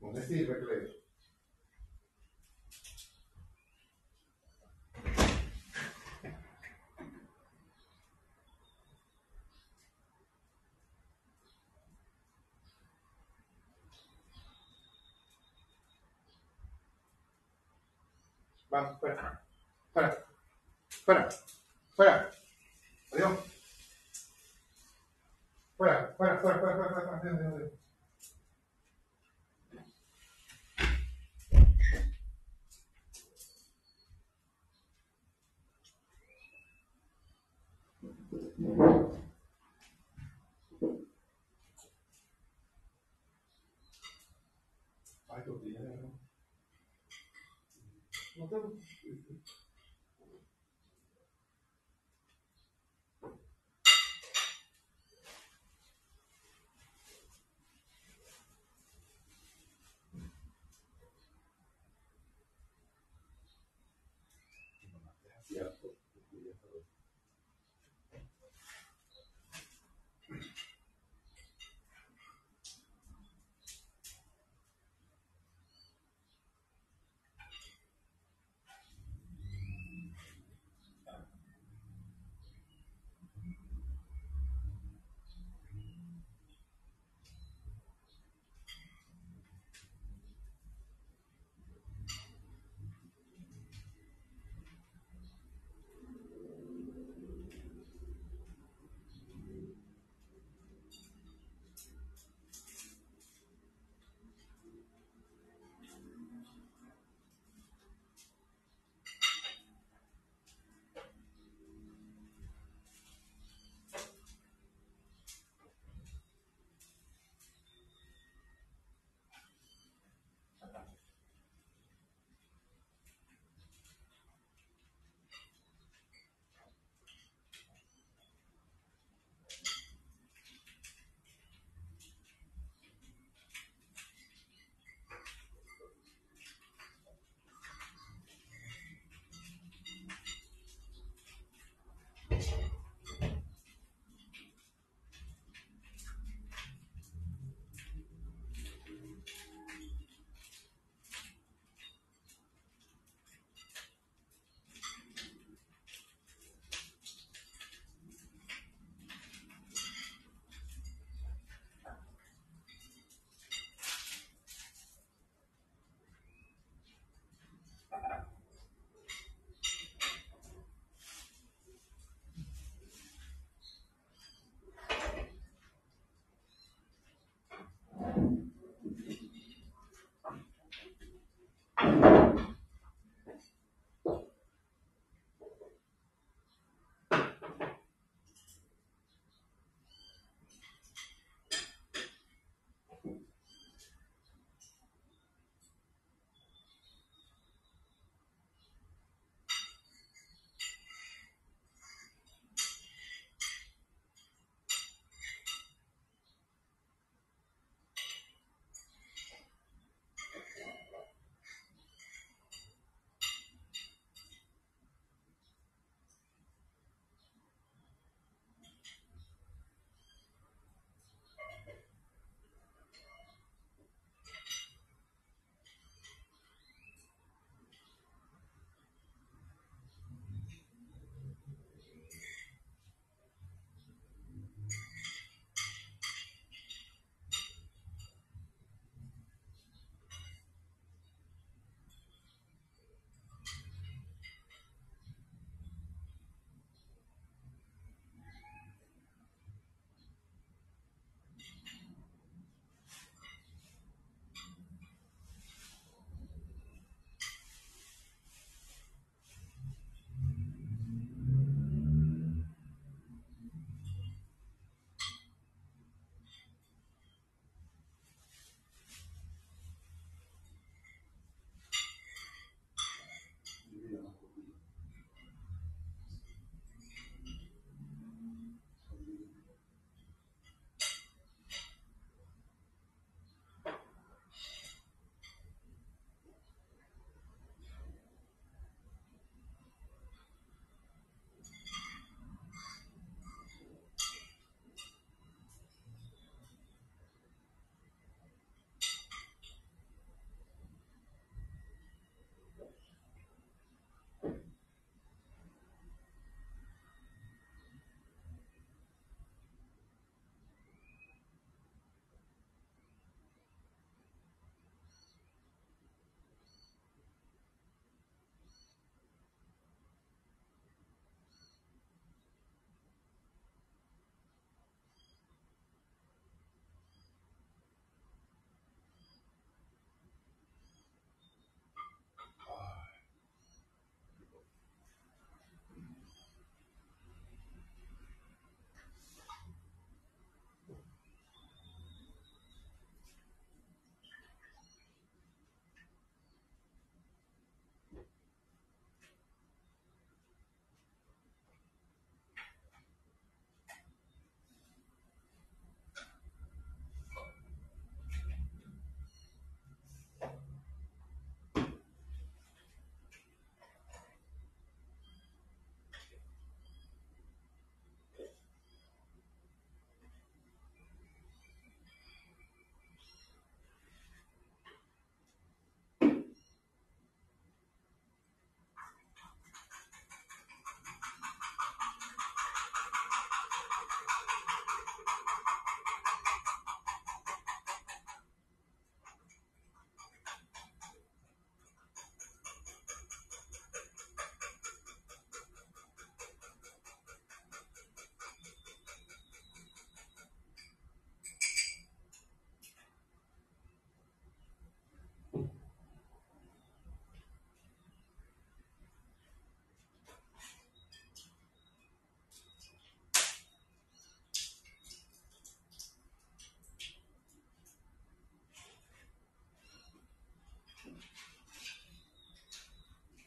[0.00, 0.97] No me sirve, Cleo.
[18.82, 19.37] 行会了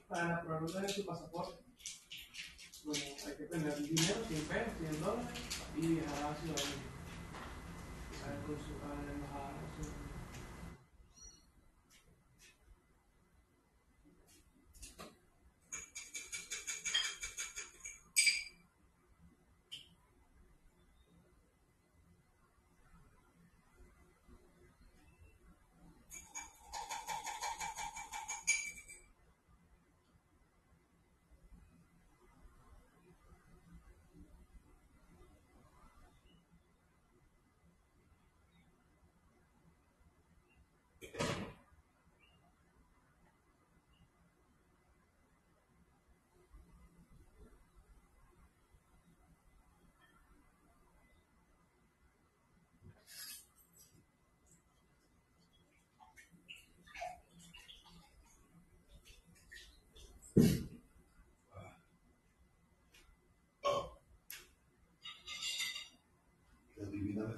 [0.08, 1.64] Para proveer tu pasaporte,
[2.84, 5.40] bueno, hay que tener dinero, 100 pesos, 100 dólares
[5.78, 6.64] y viajar a Ciudad de
[8.48, 8.81] México.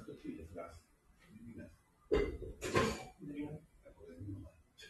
[0.04, 0.82] Las las tortillas, las
[1.30, 1.72] divinas.
[3.84, 4.50] La cosa de mi mamá.
[4.76, 4.86] Sí,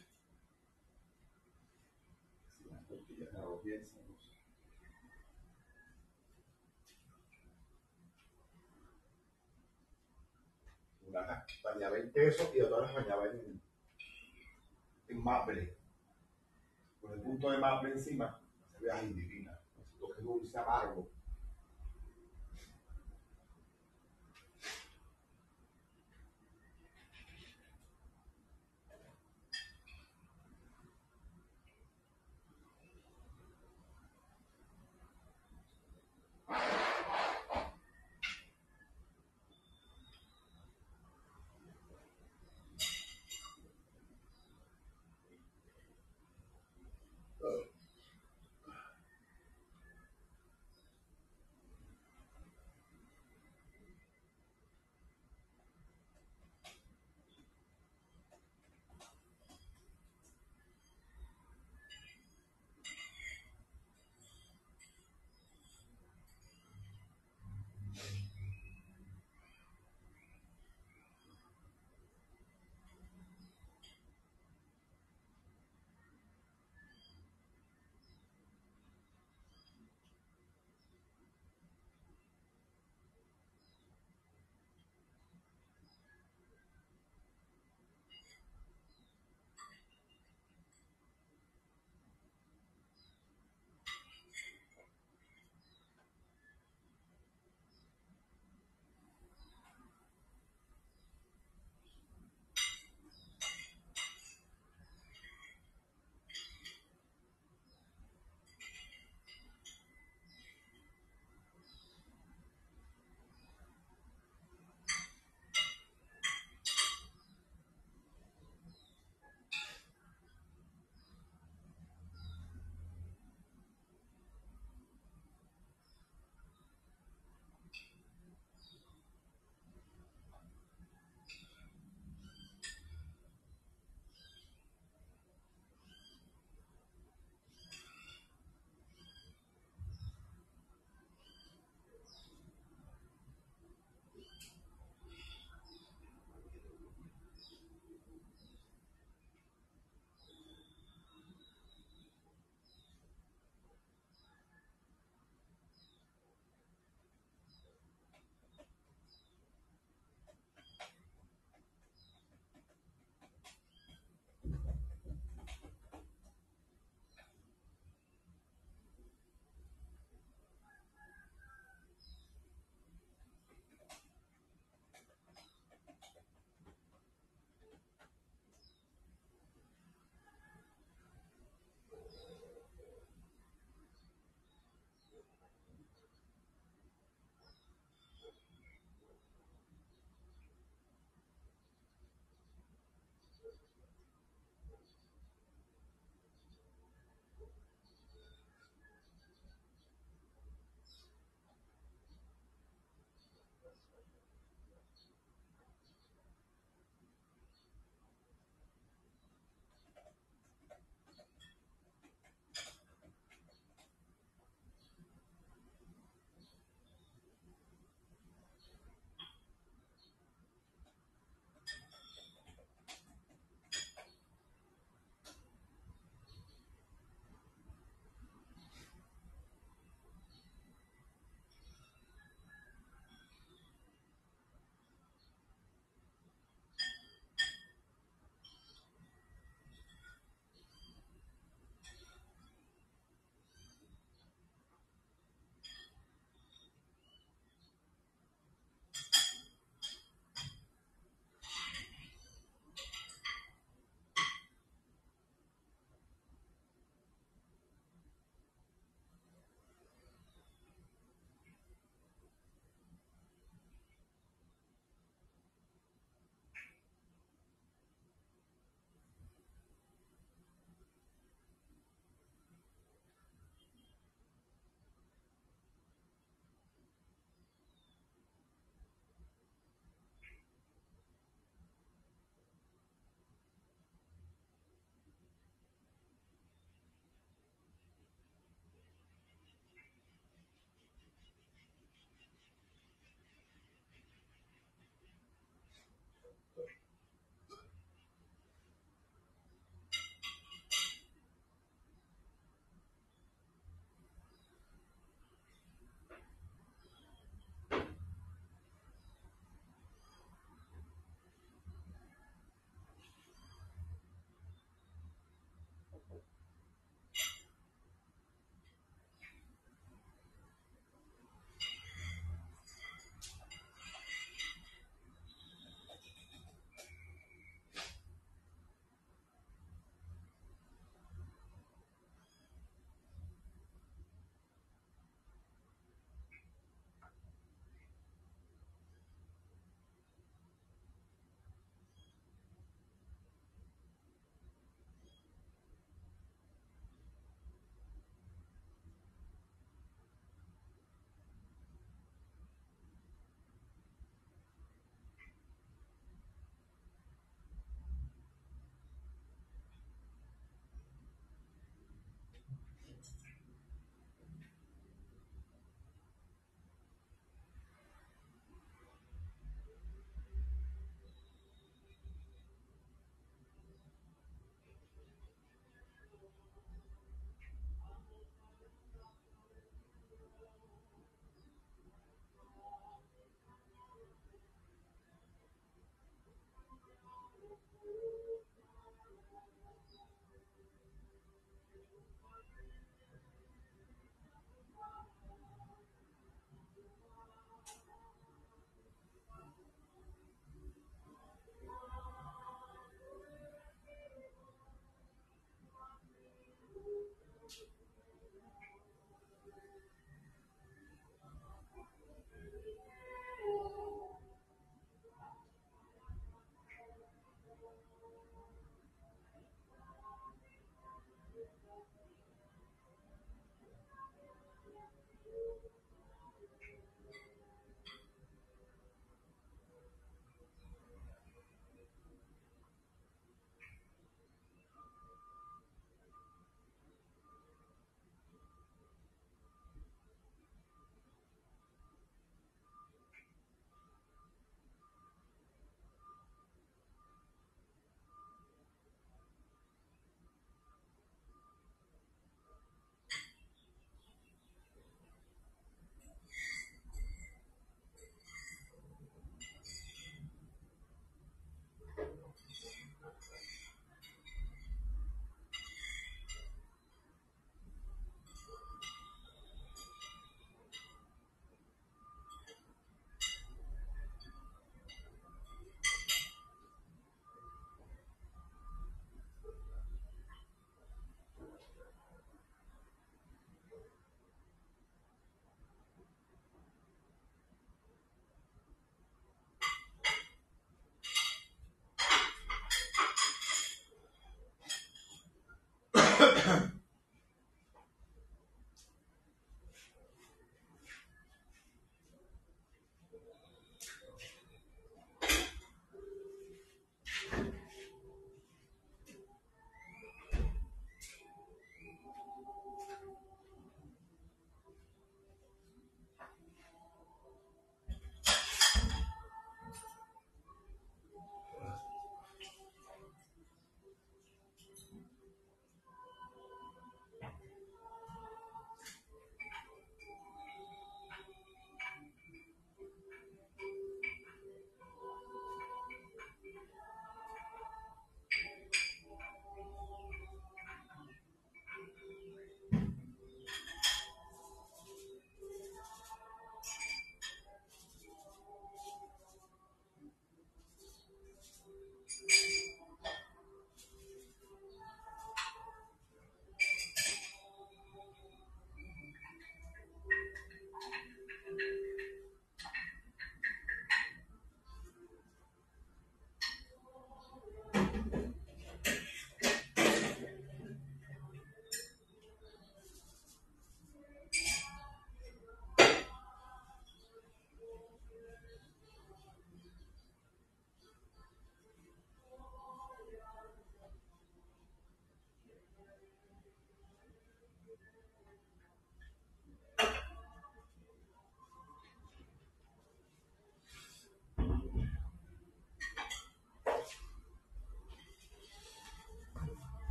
[2.68, 4.40] las tortillas de arroz bien sabrosas.
[11.06, 13.62] Una las bañaba en queso y otras las bañaba en,
[15.08, 15.76] en maple.
[17.00, 18.40] Con el punto de maple encima,
[18.72, 19.60] se ve ahí divina.
[19.78, 21.08] Ese toque dulce, amargo.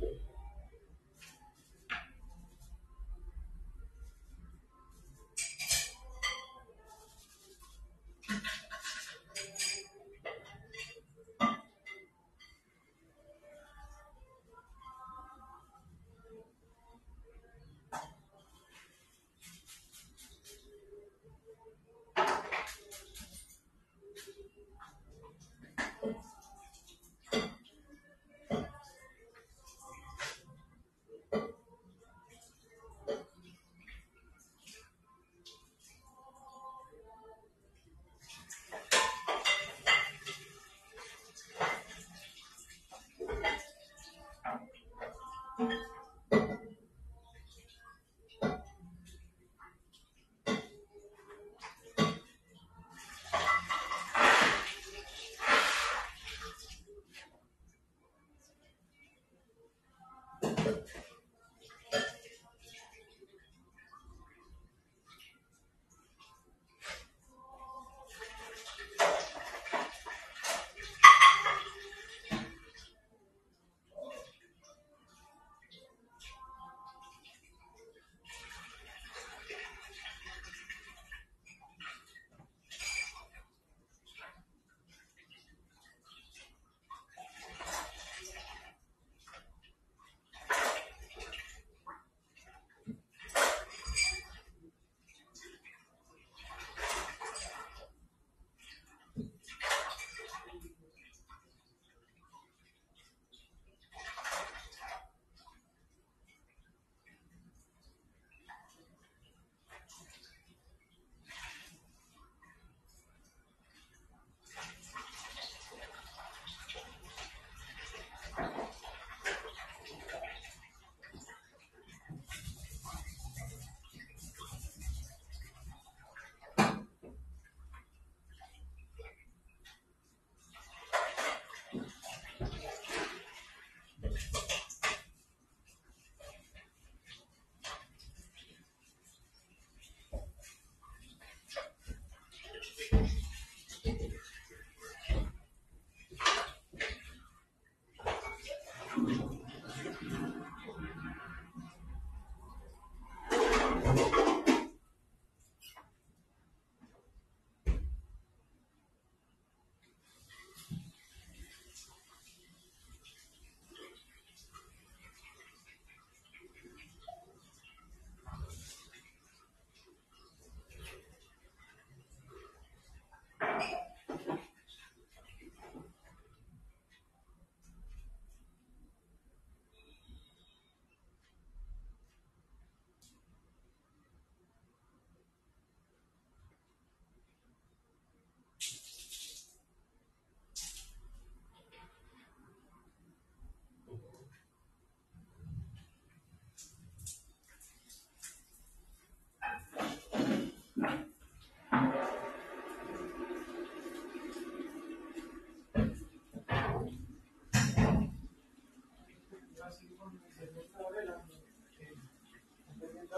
[0.00, 0.25] people.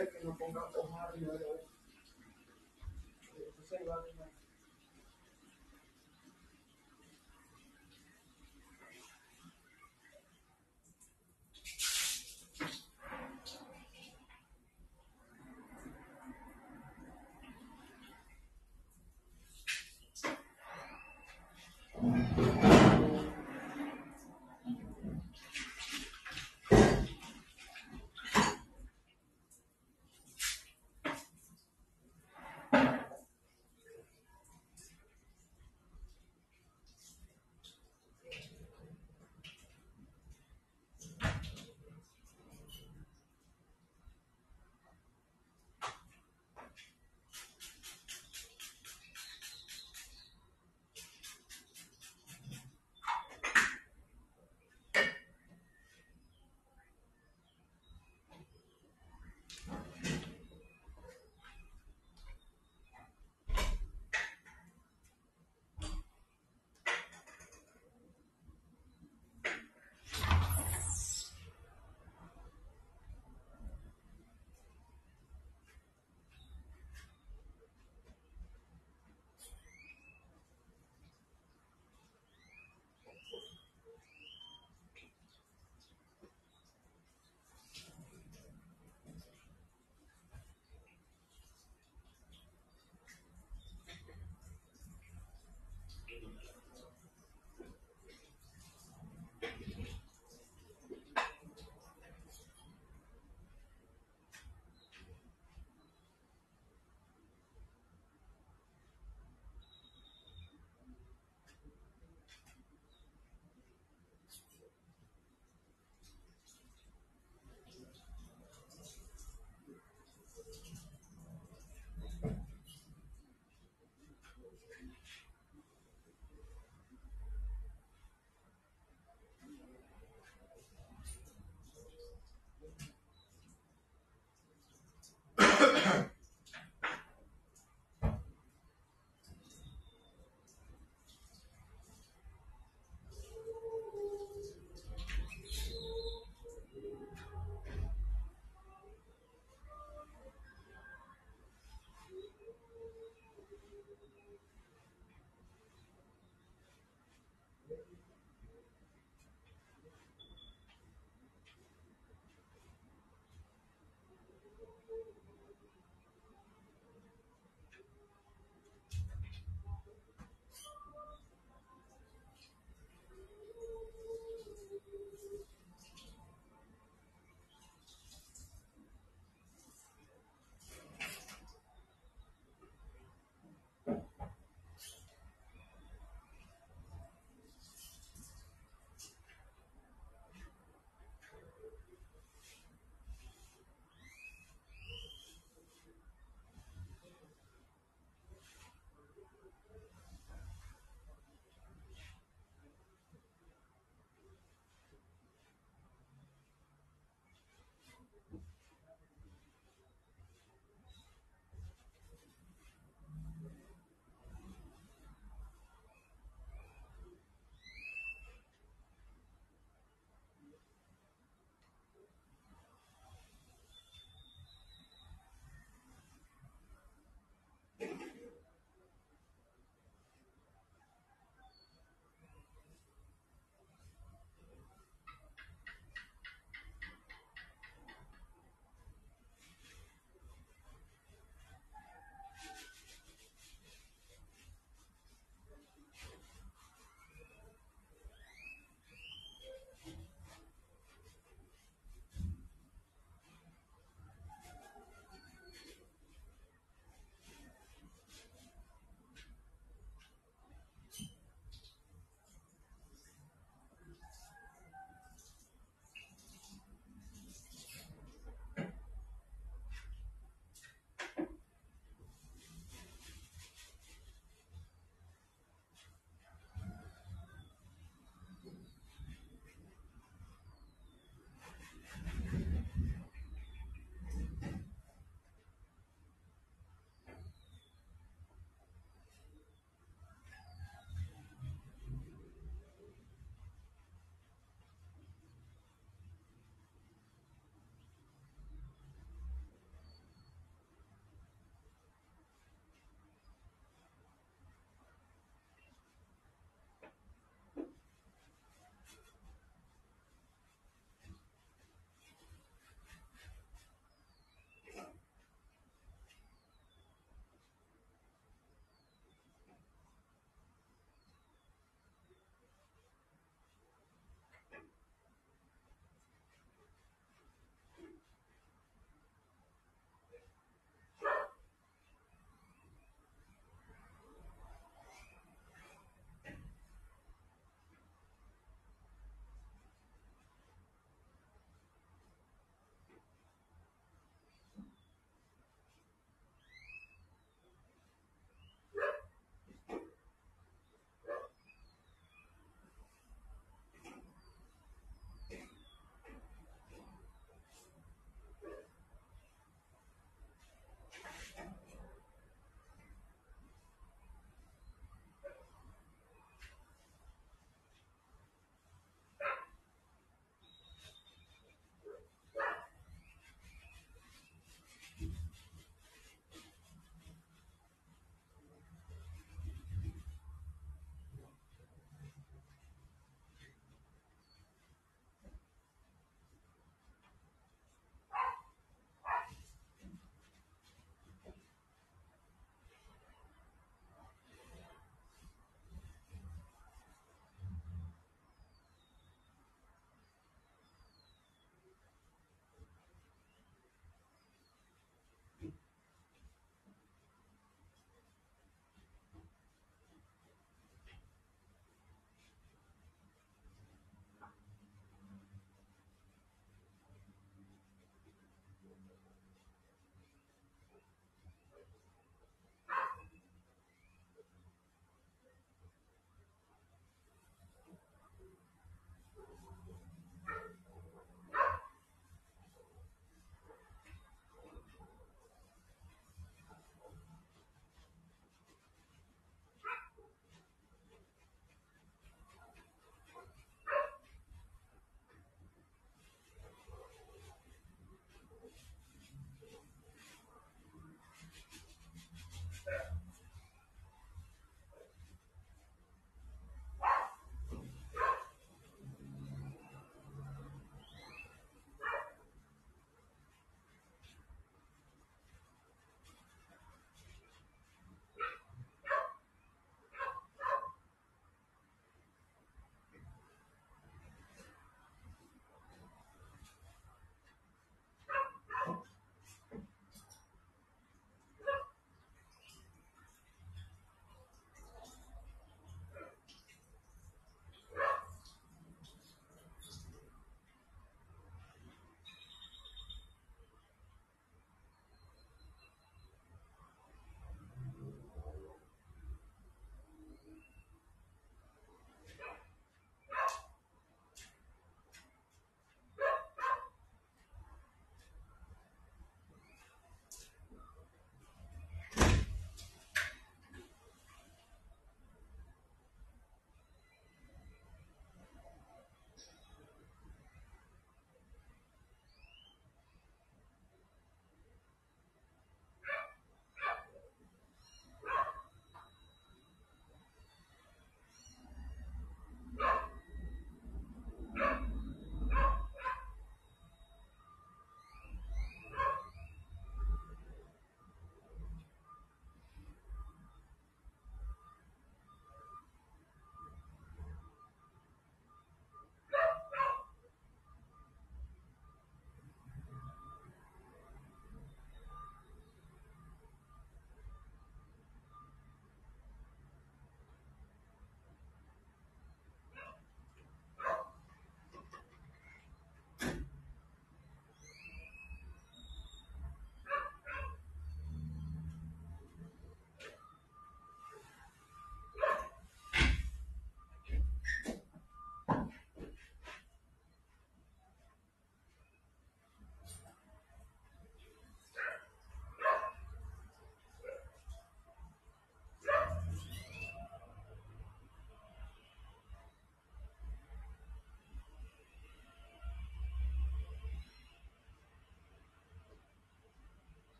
[0.00, 1.49] Sus restos fueron.